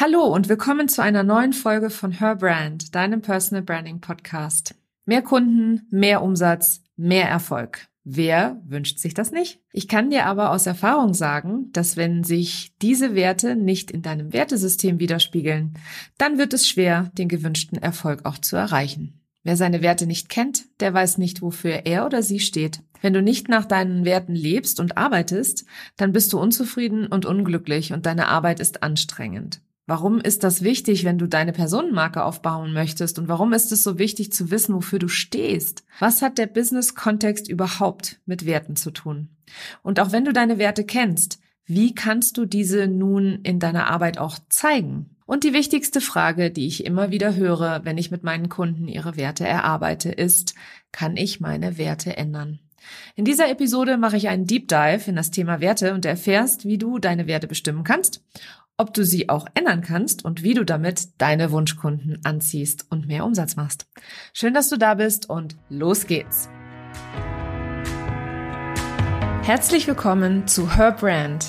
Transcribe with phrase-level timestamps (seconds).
[0.00, 4.76] Hallo und willkommen zu einer neuen Folge von Her Brand, deinem Personal Branding Podcast.
[5.06, 7.88] Mehr Kunden, mehr Umsatz, mehr Erfolg.
[8.04, 9.58] Wer wünscht sich das nicht?
[9.72, 14.32] Ich kann dir aber aus Erfahrung sagen, dass wenn sich diese Werte nicht in deinem
[14.32, 15.74] Wertesystem widerspiegeln,
[16.16, 19.20] dann wird es schwer, den gewünschten Erfolg auch zu erreichen.
[19.42, 22.84] Wer seine Werte nicht kennt, der weiß nicht, wofür er oder sie steht.
[23.00, 25.64] Wenn du nicht nach deinen Werten lebst und arbeitest,
[25.96, 29.60] dann bist du unzufrieden und unglücklich und deine Arbeit ist anstrengend.
[29.88, 33.18] Warum ist das wichtig, wenn du deine Personenmarke aufbauen möchtest?
[33.18, 35.82] Und warum ist es so wichtig zu wissen, wofür du stehst?
[35.98, 39.30] Was hat der Business-Kontext überhaupt mit Werten zu tun?
[39.82, 44.18] Und auch wenn du deine Werte kennst, wie kannst du diese nun in deiner Arbeit
[44.18, 45.16] auch zeigen?
[45.24, 49.16] Und die wichtigste Frage, die ich immer wieder höre, wenn ich mit meinen Kunden ihre
[49.16, 50.54] Werte erarbeite, ist,
[50.92, 52.58] kann ich meine Werte ändern?
[53.16, 56.76] In dieser Episode mache ich einen Deep Dive in das Thema Werte und erfährst, wie
[56.76, 58.22] du deine Werte bestimmen kannst
[58.78, 63.24] ob du sie auch ändern kannst und wie du damit deine Wunschkunden anziehst und mehr
[63.24, 63.86] Umsatz machst.
[64.32, 66.48] Schön, dass du da bist und los geht's.
[69.42, 71.46] Herzlich willkommen zu Her Brand,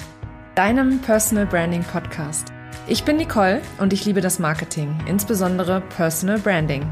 [0.55, 2.51] deinem Personal Branding Podcast.
[2.87, 6.91] Ich bin Nicole und ich liebe das Marketing, insbesondere Personal Branding.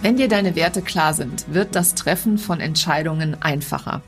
[0.00, 4.02] Wenn dir deine Werte klar sind, wird das Treffen von Entscheidungen einfacher.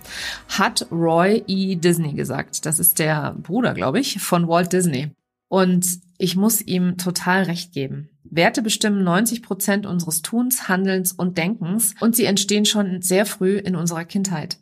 [0.49, 1.75] Hat Roy E.
[1.75, 2.65] Disney gesagt.
[2.65, 5.11] Das ist der Bruder, glaube ich, von Walt Disney.
[5.49, 5.85] Und
[6.17, 8.09] ich muss ihm total recht geben.
[8.23, 13.57] Werte bestimmen 90 Prozent unseres Tuns, Handelns und Denkens und sie entstehen schon sehr früh
[13.57, 14.59] in unserer Kindheit.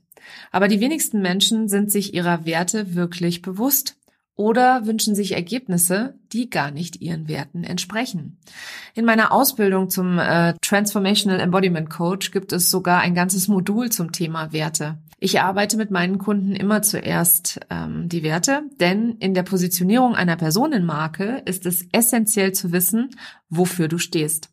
[0.51, 3.98] Aber die wenigsten Menschen sind sich ihrer Werte wirklich bewusst
[4.39, 8.39] oder wünschen sich Ergebnisse, die gar nicht ihren Werten entsprechen.
[8.95, 14.13] In meiner Ausbildung zum äh, Transformational Embodiment Coach gibt es sogar ein ganzes Modul zum
[14.13, 14.97] Thema Werte.
[15.19, 20.37] Ich arbeite mit meinen Kunden immer zuerst ähm, die Werte, denn in der Positionierung einer
[20.37, 23.11] Personenmarke ist es essentiell zu wissen,
[23.51, 24.51] wofür du stehst.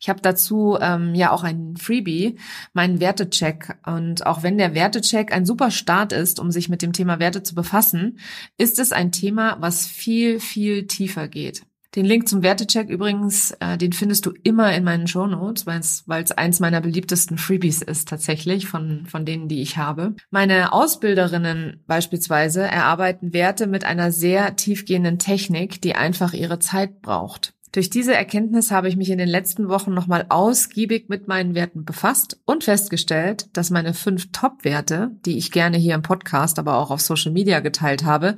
[0.00, 2.38] Ich habe dazu ähm, ja auch ein Freebie,
[2.72, 3.78] meinen Wertecheck.
[3.84, 7.42] Und auch wenn der Wertecheck ein super Start ist, um sich mit dem Thema Werte
[7.42, 8.18] zu befassen,
[8.56, 11.62] ist es ein Thema, was viel, viel tiefer geht.
[11.94, 16.22] Den Link zum Wertecheck übrigens, äh, den findest du immer in meinen Show Notes, weil
[16.22, 20.14] es eins meiner beliebtesten Freebies ist tatsächlich von, von denen, die ich habe.
[20.30, 27.54] Meine Ausbilderinnen beispielsweise erarbeiten Werte mit einer sehr tiefgehenden Technik, die einfach ihre Zeit braucht.
[27.72, 31.84] Durch diese Erkenntnis habe ich mich in den letzten Wochen nochmal ausgiebig mit meinen Werten
[31.84, 36.90] befasst und festgestellt, dass meine fünf Top-Werte, die ich gerne hier im Podcast, aber auch
[36.90, 38.36] auf Social Media geteilt habe,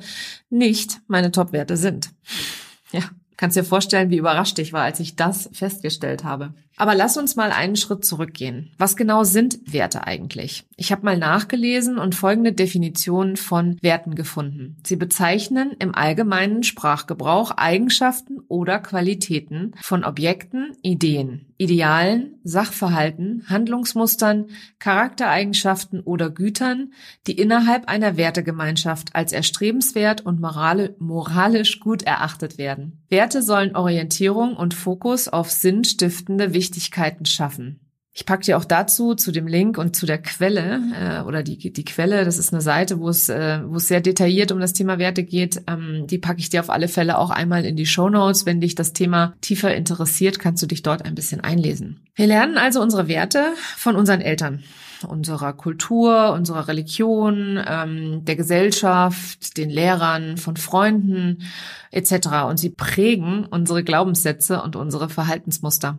[0.48, 2.10] nicht meine Top-Werte sind.
[2.92, 3.02] Ja,
[3.36, 6.52] kannst dir vorstellen, wie überrascht ich war, als ich das festgestellt habe.
[6.80, 8.70] Aber lass uns mal einen Schritt zurückgehen.
[8.78, 10.64] Was genau sind Werte eigentlich?
[10.76, 14.78] Ich habe mal nachgelesen und folgende Definition von Werten gefunden.
[14.86, 24.46] Sie bezeichnen im allgemeinen Sprachgebrauch Eigenschaften oder Qualitäten von Objekten, Ideen, Idealen, Sachverhalten, Handlungsmustern,
[24.78, 26.94] Charaktereigenschaften oder Gütern,
[27.26, 33.04] die innerhalb einer Wertegemeinschaft als erstrebenswert und moralisch gut erachtet werden.
[33.10, 37.80] Werte sollen Orientierung und Fokus auf sinnstiftende Wichtigkeiten schaffen.
[38.12, 41.72] Ich packe dir auch dazu, zu dem Link und zu der Quelle äh, oder die,
[41.72, 44.72] die Quelle, das ist eine Seite, wo es, äh, wo es sehr detailliert um das
[44.72, 45.62] Thema Werte geht.
[45.68, 48.46] Ähm, die packe ich dir auf alle Fälle auch einmal in die Show Notes.
[48.46, 52.00] Wenn dich das Thema tiefer interessiert, kannst du dich dort ein bisschen einlesen.
[52.16, 54.64] Wir lernen also unsere Werte von unseren Eltern
[55.08, 61.42] unserer Kultur, unserer Religion, ähm, der Gesellschaft, den Lehrern, von Freunden
[61.90, 62.44] etc.
[62.48, 65.98] Und sie prägen unsere Glaubenssätze und unsere Verhaltensmuster.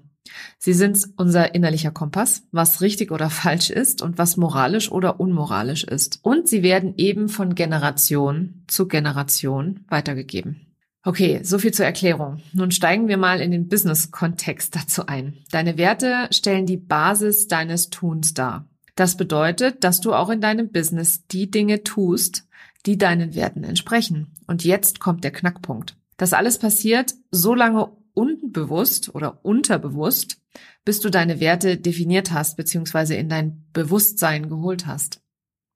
[0.58, 5.83] Sie sind unser innerlicher Kompass, was richtig oder falsch ist und was moralisch oder unmoralisch
[5.83, 6.19] ist.
[6.24, 10.68] Und sie werden eben von Generation zu Generation weitergegeben.
[11.04, 12.42] Okay, so viel zur Erklärung.
[12.54, 15.38] Nun steigen wir mal in den Business-Kontext dazu ein.
[15.51, 18.68] Deine Werte stellen die Basis deines Tuns dar.
[18.95, 22.45] Das bedeutet, dass du auch in deinem Business die Dinge tust,
[22.86, 24.27] die deinen Werten entsprechen.
[24.45, 25.95] Und jetzt kommt der Knackpunkt.
[26.18, 30.42] Das alles passiert so lange unbewusst oder unterbewusst,
[30.86, 35.22] bis du deine Werte definiert hast, beziehungsweise in dein Bewusstsein geholt hast.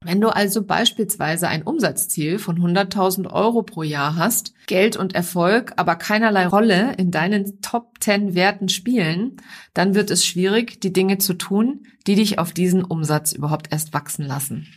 [0.06, 5.74] Wenn du also beispielsweise ein Umsatzziel von 100.000 Euro pro Jahr hast, Geld und Erfolg
[5.78, 9.38] aber keinerlei Rolle in deinen Top 10 Werten spielen,
[9.74, 13.94] dann wird es schwierig, die Dinge zu tun, die dich auf diesen Umsatz überhaupt erst
[13.94, 14.68] wachsen lassen.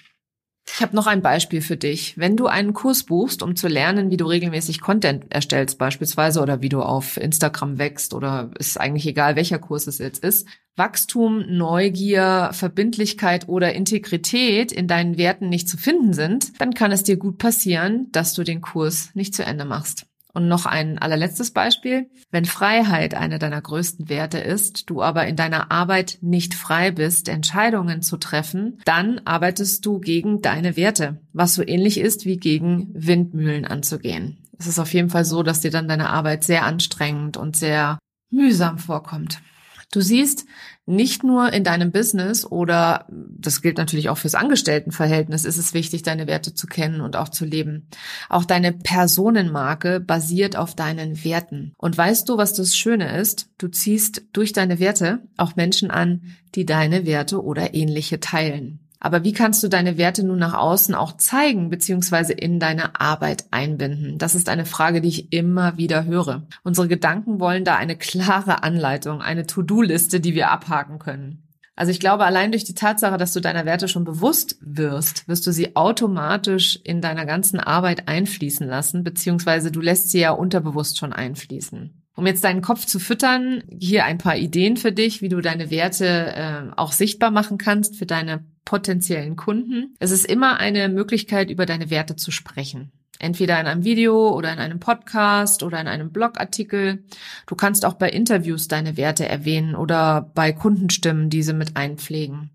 [0.79, 2.17] Ich habe noch ein Beispiel für dich.
[2.19, 6.63] Wenn du einen Kurs buchst, um zu lernen, wie du regelmäßig Content erstellst beispielsweise oder
[6.63, 10.47] wie du auf Instagram wächst oder ist eigentlich egal, welcher Kurs es jetzt ist,
[10.77, 17.03] Wachstum, Neugier, Verbindlichkeit oder Integrität in deinen Werten nicht zu finden sind, dann kann es
[17.03, 20.08] dir gut passieren, dass du den Kurs nicht zu Ende machst.
[20.35, 22.11] Und noch ein allerletztes Beispiel.
[22.31, 27.29] Wenn Freiheit eine deiner größten Werte ist, du aber in deiner Arbeit nicht frei bist,
[27.29, 32.91] Entscheidungen zu treffen, dann arbeitest du gegen deine Werte, was so ähnlich ist wie gegen
[32.93, 34.39] Windmühlen anzugehen.
[34.59, 37.99] Es ist auf jeden Fall so, dass dir dann deine Arbeit sehr anstrengend und sehr
[38.31, 39.41] mühsam vorkommt.
[39.91, 40.45] Du siehst,
[40.85, 46.03] nicht nur in deinem Business oder das gilt natürlich auch fürs Angestelltenverhältnis, ist es wichtig,
[46.03, 47.89] deine Werte zu kennen und auch zu leben.
[48.29, 51.73] Auch deine Personenmarke basiert auf deinen Werten.
[51.79, 53.51] Und weißt du, was das Schöne ist?
[53.57, 56.23] Du ziehst durch deine Werte auch Menschen an,
[56.55, 58.81] die deine Werte oder ähnliche teilen.
[59.01, 62.33] Aber wie kannst du deine Werte nun nach außen auch zeigen bzw.
[62.33, 64.19] in deine Arbeit einbinden?
[64.19, 66.47] Das ist eine Frage, die ich immer wieder höre.
[66.65, 71.45] Unsere Gedanken wollen da eine klare Anleitung, eine To-Do-Liste, die wir abhaken können.
[71.79, 75.47] Also ich glaube, allein durch die Tatsache, dass du deiner Werte schon bewusst wirst, wirst
[75.47, 80.99] du sie automatisch in deiner ganzen Arbeit einfließen lassen, beziehungsweise du lässt sie ja unterbewusst
[80.99, 82.03] schon einfließen.
[82.17, 85.71] Um jetzt deinen Kopf zu füttern, hier ein paar Ideen für dich, wie du deine
[85.71, 89.95] Werte äh, auch sichtbar machen kannst für deine potenziellen Kunden.
[89.99, 92.93] Es ist immer eine Möglichkeit, über deine Werte zu sprechen.
[93.19, 97.03] Entweder in einem Video oder in einem Podcast oder in einem Blogartikel.
[97.47, 102.51] Du kannst auch bei Interviews deine Werte erwähnen oder bei Kundenstimmen diese mit einpflegen.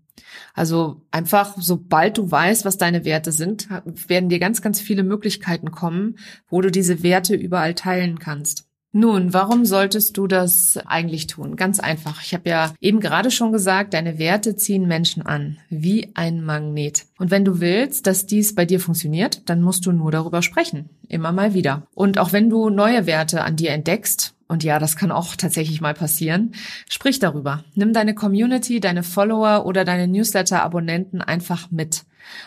[0.54, 3.66] Also einfach, sobald du weißt, was deine Werte sind,
[4.06, 6.14] werden dir ganz, ganz viele Möglichkeiten kommen,
[6.48, 8.68] wo du diese Werte überall teilen kannst.
[8.96, 11.56] Nun, warum solltest du das eigentlich tun?
[11.56, 12.22] Ganz einfach.
[12.22, 17.06] Ich habe ja eben gerade schon gesagt, deine Werte ziehen Menschen an, wie ein Magnet.
[17.18, 20.90] Und wenn du willst, dass dies bei dir funktioniert, dann musst du nur darüber sprechen,
[21.08, 21.82] immer mal wieder.
[21.94, 25.80] Und auch wenn du neue Werte an dir entdeckst, und ja, das kann auch tatsächlich
[25.80, 26.52] mal passieren.
[26.88, 27.64] Sprich darüber.
[27.74, 32.04] Nimm deine Community, deine Follower oder deine Newsletter-Abonnenten einfach mit.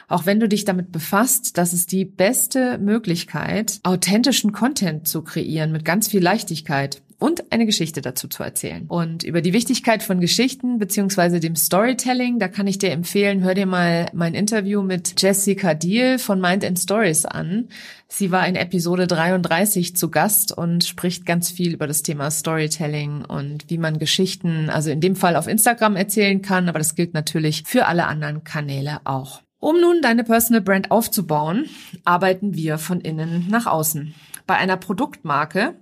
[0.07, 5.71] Auch wenn du dich damit befasst, das ist die beste Möglichkeit, authentischen Content zu kreieren
[5.71, 8.85] mit ganz viel Leichtigkeit und eine Geschichte dazu zu erzählen.
[8.87, 13.55] Und über die Wichtigkeit von Geschichten beziehungsweise dem Storytelling, da kann ich dir empfehlen, hör
[13.55, 17.69] dir mal mein Interview mit Jessica Deal von Mind and Stories an.
[18.07, 23.25] Sie war in Episode 33 zu Gast und spricht ganz viel über das Thema Storytelling
[23.25, 27.13] und wie man Geschichten, also in dem Fall auf Instagram erzählen kann, aber das gilt
[27.13, 29.41] natürlich für alle anderen Kanäle auch.
[29.59, 31.67] Um nun deine Personal Brand aufzubauen,
[32.05, 34.13] arbeiten wir von innen nach außen.
[34.45, 35.75] Bei einer Produktmarke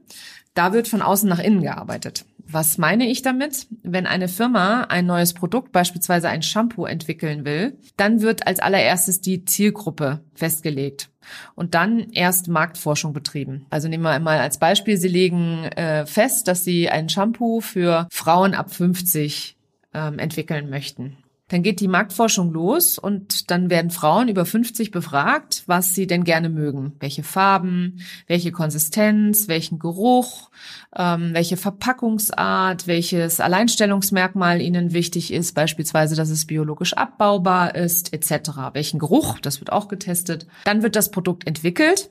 [0.56, 2.26] da wird von außen nach innen gearbeitet.
[2.48, 3.68] Was meine ich damit?
[3.84, 9.20] Wenn eine Firma ein neues Produkt, beispielsweise ein Shampoo, entwickeln will, dann wird als allererstes
[9.20, 11.10] die Zielgruppe festgelegt
[11.56, 13.66] und dann erst Marktforschung betrieben.
[13.70, 18.08] Also nehmen wir mal als Beispiel, Sie legen äh, fest, dass Sie ein Shampoo für
[18.12, 19.58] Frauen ab 50
[19.94, 21.18] ähm, entwickeln möchten.
[21.50, 26.24] Dann geht die Marktforschung los und dann werden Frauen über 50 befragt, was sie denn
[26.24, 26.94] gerne mögen.
[27.00, 30.50] Welche Farben, welche Konsistenz, welchen Geruch,
[30.96, 38.74] ähm, welche Verpackungsart, welches Alleinstellungsmerkmal ihnen wichtig ist, beispielsweise, dass es biologisch abbaubar ist, etc.
[38.74, 40.48] Welchen Geruch, das wird auch getestet.
[40.64, 42.10] Dann wird das Produkt entwickelt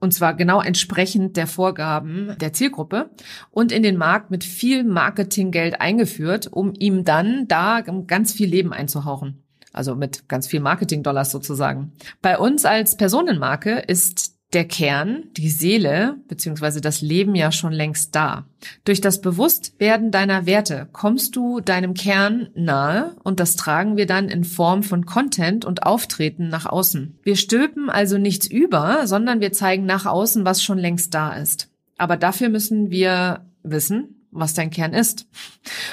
[0.00, 3.10] und zwar genau entsprechend der Vorgaben der Zielgruppe
[3.50, 8.72] und in den Markt mit viel Marketinggeld eingeführt, um ihm dann da ganz viel Leben
[8.72, 9.42] einzuhauchen.
[9.72, 11.92] Also mit ganz viel Marketing-Dollars sozusagen.
[12.22, 16.80] Bei uns als Personenmarke ist der Kern, die Seele bzw.
[16.80, 18.46] das Leben ja schon längst da.
[18.84, 24.28] Durch das Bewusstwerden deiner Werte kommst du deinem Kern nahe und das tragen wir dann
[24.28, 27.18] in Form von Content und Auftreten nach außen.
[27.22, 31.68] Wir stülpen also nichts über, sondern wir zeigen nach außen, was schon längst da ist.
[31.96, 35.28] Aber dafür müssen wir wissen, was dein Kern ist.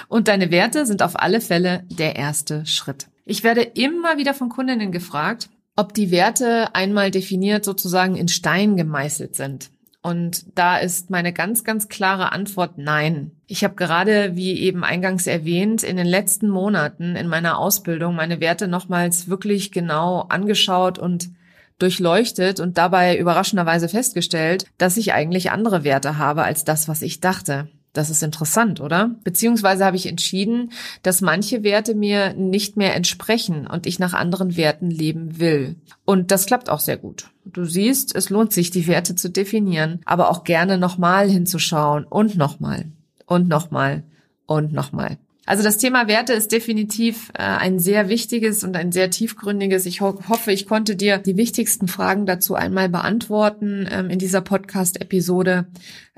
[0.08, 3.08] Und deine Werte sind auf alle Fälle der erste Schritt.
[3.26, 8.76] Ich werde immer wieder von Kundinnen gefragt, ob die Werte einmal definiert sozusagen in Stein
[8.76, 9.70] gemeißelt sind.
[10.02, 13.32] Und da ist meine ganz, ganz klare Antwort nein.
[13.46, 18.40] Ich habe gerade, wie eben eingangs erwähnt, in den letzten Monaten in meiner Ausbildung meine
[18.40, 21.30] Werte nochmals wirklich genau angeschaut und
[21.78, 27.20] durchleuchtet und dabei überraschenderweise festgestellt, dass ich eigentlich andere Werte habe als das, was ich
[27.20, 27.70] dachte.
[27.98, 29.16] Das ist interessant, oder?
[29.24, 34.56] Beziehungsweise habe ich entschieden, dass manche Werte mir nicht mehr entsprechen und ich nach anderen
[34.56, 35.78] Werten leben will.
[36.06, 37.32] Und das klappt auch sehr gut.
[37.44, 42.38] Du siehst, es lohnt sich, die Werte zu definieren, aber auch gerne nochmal hinzuschauen und
[42.38, 42.92] nochmal
[43.26, 44.04] und nochmal
[44.46, 45.18] und nochmal.
[45.48, 49.86] Also das Thema Werte ist definitiv äh, ein sehr wichtiges und ein sehr tiefgründiges.
[49.86, 54.42] Ich ho hoffe, ich konnte dir die wichtigsten Fragen dazu einmal beantworten ähm, in dieser
[54.42, 55.68] Podcast-Episode.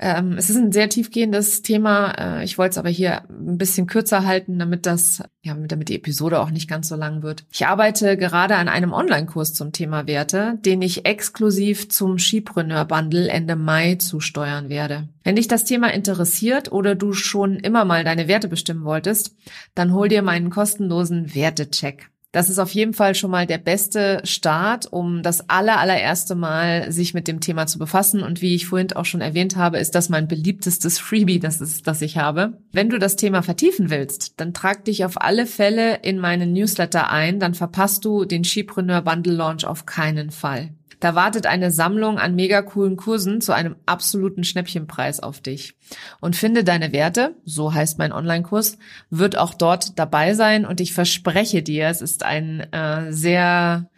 [0.02, 2.12] Ähm, es ist ein sehr tiefgehendes Thema.
[2.12, 5.94] Äh, ich wollte es aber hier ein bisschen kürzer halten, damit das, ja, damit die
[5.94, 7.44] Episode auch nicht ganz so lang wird.
[7.52, 13.28] Ich arbeite gerade an einem Online-Kurs zum Thema Werte, den ich exklusiv zum Skipreneur Bundle
[13.28, 15.08] Ende Mai zusteuern werde.
[15.22, 19.36] Wenn dich das Thema interessiert oder du schon immer mal deine Werte bestimmen wolltest,
[19.74, 22.08] dann hol dir meinen kostenlosen Wertecheck.
[22.32, 26.92] Das ist auf jeden Fall schon mal der beste Start, um das aller, allererste Mal
[26.92, 28.22] sich mit dem Thema zu befassen.
[28.22, 31.88] Und wie ich vorhin auch schon erwähnt habe, ist das mein beliebtestes Freebie, das, ist,
[31.88, 32.58] das ich habe.
[32.72, 37.10] Wenn du das Thema vertiefen willst, dann trag dich auf alle Fälle in meinen Newsletter
[37.10, 40.70] ein, dann verpasst du den Skipreneur Bundle Launch auf keinen Fall.
[41.00, 45.74] Da wartet eine Sammlung an mega coolen Kursen zu einem absoluten Schnäppchenpreis auf dich.
[46.20, 48.76] Und finde deine Werte, so heißt mein Online-Kurs,
[49.08, 53.88] wird auch dort dabei sein und ich verspreche dir, es ist ein äh, sehr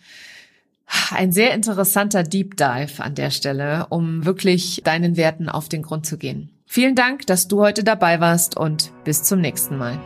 [1.11, 6.06] ein sehr interessanter Deep Dive an der Stelle, um wirklich deinen Werten auf den Grund
[6.06, 6.50] zu gehen.
[6.66, 9.99] Vielen Dank, dass du heute dabei warst und bis zum nächsten Mal.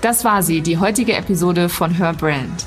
[0.00, 2.66] Das war sie, die heutige Episode von Her Brand.